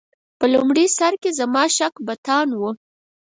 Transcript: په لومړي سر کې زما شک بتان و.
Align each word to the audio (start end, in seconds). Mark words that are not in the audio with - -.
په 0.39 0.45
لومړي 0.53 0.85
سر 0.97 1.13
کې 1.21 1.29
زما 1.39 1.63
شک 1.77 1.93
بتان 2.07 2.47
و. 2.53 2.61